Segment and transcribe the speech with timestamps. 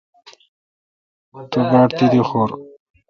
[1.51, 2.49] تو باڑ تیدی خور۔